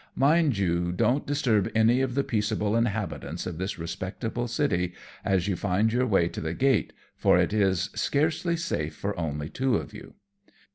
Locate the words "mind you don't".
0.15-1.27